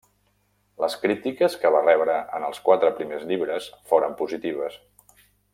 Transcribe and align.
Les 0.83 0.95
crítiques 1.03 1.57
que 1.65 1.71
va 1.75 1.83
rebre 1.83 2.17
en 2.39 2.47
els 2.49 2.63
quatre 2.71 2.91
primers 3.01 3.29
llibres 3.33 3.71
foren 3.93 4.21
positives. 4.23 4.83